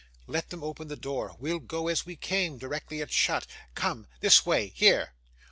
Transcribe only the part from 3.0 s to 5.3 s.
it's shut. Come. This way. Here.